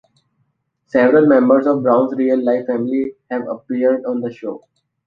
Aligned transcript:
Several 0.87 1.27
members 1.27 1.67
of 1.67 1.83
Brown's 1.83 2.15
real-life 2.15 2.65
family 2.65 3.17
have 3.29 3.47
appeared 3.47 4.03
on 4.03 4.19
the 4.21 4.33
show. 4.33 4.63